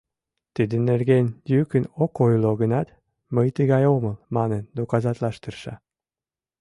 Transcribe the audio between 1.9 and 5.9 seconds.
ок ойло гынат, «Мый тыгай омыл» манын доказатлаш тырша.